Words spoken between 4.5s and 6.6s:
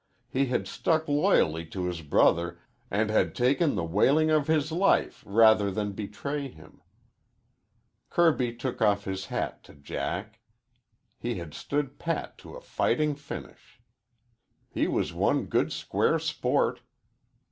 life rather than betray